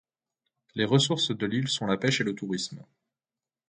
Les 0.73 0.85
ressources 0.85 1.29
de 1.29 1.45
l’île 1.45 1.67
sont 1.67 1.85
la 1.85 1.95
pêche 1.95 2.21
et 2.21 2.23
le 2.23 2.33
tourisme. 2.33 2.83